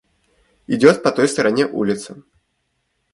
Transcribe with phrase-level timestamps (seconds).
[0.73, 2.23] –Идет по той стороне улицы.